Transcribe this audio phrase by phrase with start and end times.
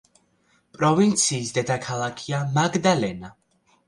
[0.77, 3.31] პროვინციის დედაქალაქია მაგდალენა.